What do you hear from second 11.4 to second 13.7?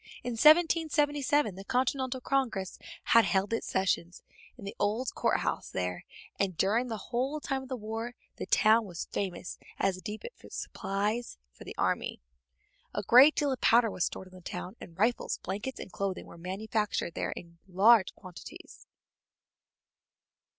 for the army. A great deal of